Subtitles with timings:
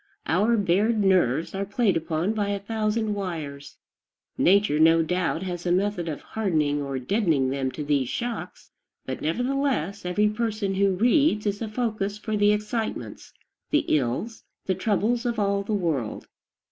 [0.25, 3.77] Our bared nerves are played upon by a thousand wires.
[4.35, 8.71] Nature, no doubt, has a method of hardening or deadening them to these shocks;
[9.05, 13.31] but nevertheless, every person who reads is a focus for the excitements,
[13.69, 16.27] the ills, the troubles, of all the world.